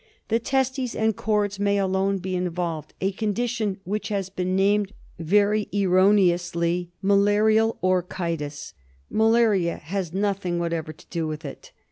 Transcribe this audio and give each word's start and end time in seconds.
The 0.29 0.39
testes 0.39 0.95
and 0.95 1.15
cords 1.15 1.59
may 1.59 1.77
alone 1.77 2.17
be 2.17 2.35
involved, 2.35 2.95
a 3.01 3.11
condition 3.11 3.77
which 3.83 4.07
has 4.07 4.31
been 4.31 4.55
named, 4.55 4.93
very 5.19 5.67
erroneously, 5.71 6.89
malarial 7.03 7.77
orchitis; 7.83 8.73
malaria 9.11 9.77
has 9.77 10.11
nothing 10.11 10.57
what 10.57 10.73
ever 10.73 10.91
to 10.91 11.05
do 11.11 11.27
with 11.27 11.45
it. 11.45 11.71